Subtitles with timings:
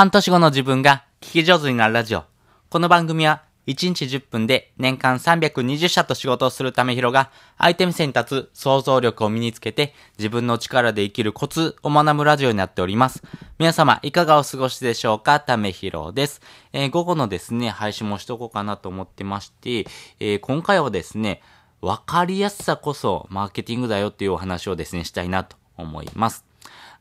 [0.00, 2.24] 半年後の自分が聞き上手になるラジオ。
[2.70, 13.22] この番組は1日10分で年間320社と仕事をするためひろが相手目線に立つ想像力を身につけて自分の力で生きるコツを学ぶラジオになっております。
[13.58, 15.38] 皆様いかがお過ごしでしょうか？
[15.40, 16.40] ためひろです。
[16.72, 19.80] えー午後のですね、配信もしとこうかなと思ってまして、
[20.18, 21.42] えー今回はですね、
[21.82, 26.46] わかりやすさこそマーケティングだよっていうお話をですね、したいなと思います。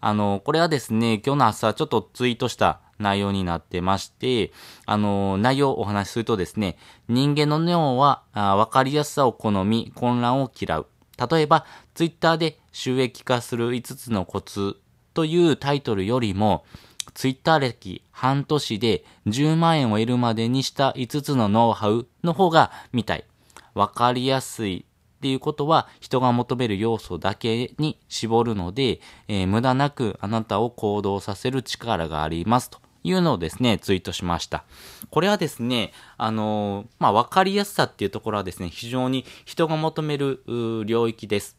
[0.02, 4.52] あの、これはですね、今日の朝ちょっとツイートした内容になってまして、
[4.86, 10.88] あの、内容をお話しするとですね、人間の脳はあ分かりやすさを好み、混乱を嫌う。
[11.30, 14.78] 例えば、ツイッターで収益化する5つのコツ
[15.14, 16.64] というタイトルよりも、
[17.14, 23.26] ツイッター歴半年で10万円を得るまでにした5つのノウハウの方が見たい。
[23.74, 24.86] わかりやすい
[25.20, 34.64] っていうことは人が求める要素だけに絞るので、えー無駄なくあなたを行動させる力がありますというのをですね、ツイートしました。
[35.10, 40.44] これはですね、あのーまあ、わかりやすさっていうところはですね、非常に人が求める
[40.86, 41.58] 領域です。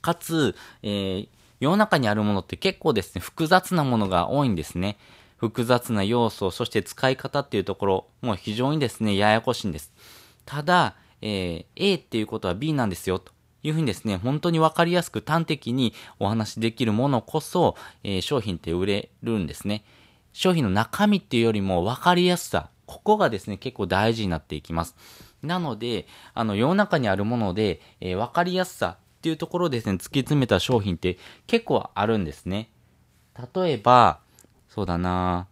[0.00, 4.98] かつ、えー世の中にあるものって結構ですね、複雑なものが多いんですね。
[5.38, 9.90] 複雑な要素、そして使い方っていうところ、もう非常にですね、ややこしいんです。
[10.44, 19.82] ただ、えー A っていうことは B なんですよ、というふうにですね、本当にわかりやすく端的にお話しできるものこそ、えー商品って売れるんですね。
[20.36, 24.94] 商品の中身っていうよりも分かりやすさ、ここがですね、結構大事になっていきます。
[25.42, 32.68] なので、あの、世の中にあるもので、えー分かりやすさっていうところですね、突き詰めた商品って結構あるんですね。
[33.54, 34.20] 例えば、
[34.68, 35.46] そうだな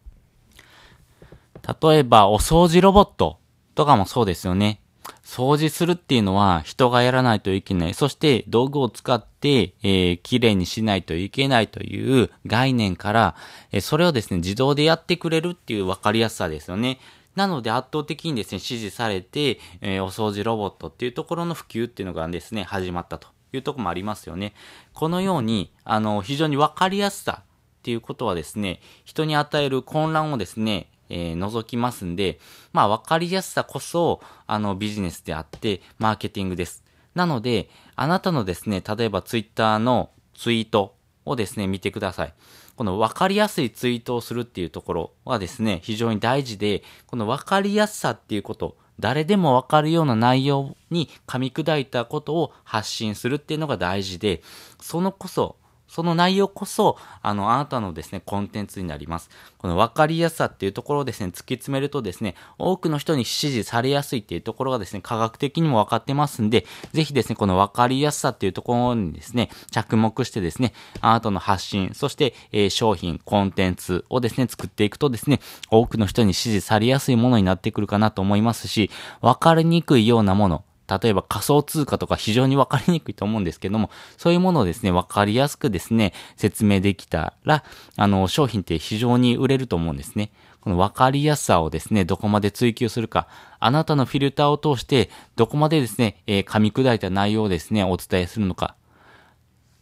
[1.83, 3.39] 例えば、お掃除ロボット
[3.75, 4.83] とかもそうですよね。
[5.25, 7.95] 掃除するっていうのは人がやらないといけない。
[7.95, 13.37] そして道具を使って、えー、綺麗にしないといけないという概念から、
[13.73, 17.01] えーそれをですね、自動でやってくれるっていう分かりやすさですよね。
[17.35, 24.53] なので圧倒的にですね、支持されて、えーお掃除ロボットっていうところの普及っていうのがですね、始まったというところもありますよね。
[24.93, 27.45] このように、あの、非常に分かりやすさっ
[27.83, 32.39] ていうことはですね、人に与える混乱をですね、えー除きますんで、
[32.73, 36.85] まあ分かりやすさこそ、あのビジネスであって、マーケティングです。
[37.15, 40.95] なので、あなたのですね、例えばツイッターのツイート
[41.25, 42.35] をですね、見てください。
[42.77, 54.43] この分かりやすいツイートをするっていうところはですね、非常に大事で、この分かりやすさっていうこと、誰でも分かるような内容に噛み砕いたことを発信するっていうのが大事で、
[54.81, 55.57] そのこそ、
[55.95, 59.31] その内容こそ、あの、あなたのですね、コンテンツになります。
[59.59, 75.39] この分かりやすさっていうところをですね、突き詰めるとですね、多くの人に支持されやすいっていうところがですね、科学的にも分かってますんで、ぜひですね、この分かりやすさっていうところにですね、着目してですね、あなたの発信、そして、えー商品、コンテンツをですね、作っていくとですね、
[75.71, 78.91] 多くの人に支持されやすいものになってくるかなと思いますし、
[79.21, 87.65] 分かりにくいようなもの、例えば仮想通貨とか非常に分かりにくいと思うんですけども、そういうものをですね、分かりやすくですね、説明できたら、
[87.97, 90.31] あの、商品って非常に売れると思うんですね。
[90.61, 93.29] この分かりやすさをですね、どこまで追求するか、
[93.61, 98.75] あなたのフィルターを通して、どこまでですね、えー噛み砕いた内容をですね、お伝えするのか、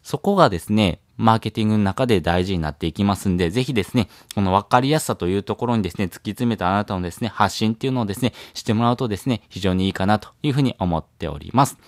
[0.03, 11.79] そこがですね、マーケティングの中で大事になっていきますんで、ぜひですね、この分かりやすさというところにですね、突き詰めたあなたのですね、発信っていうのをですね、してもらうとですね、非常にいいかなというふうに思っております。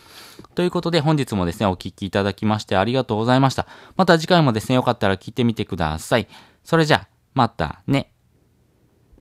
[0.54, 3.66] ということで本日もですね、お聞きいただきましてありがとうございました。
[3.96, 6.28] また次回もですね、よかったら聞いてみてください。
[6.62, 8.13] それじゃあ、またね。